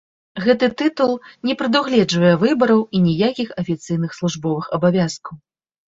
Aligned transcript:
Гэты 0.43 0.69
тытул 0.79 1.11
не 1.49 1.53
прадугледжвае 1.59 2.33
выбараў 2.43 2.81
і 2.87 2.97
ніякіх 3.09 3.49
афіцыйных 3.63 4.11
службовых 4.21 4.65
абавязкаў. 4.79 5.33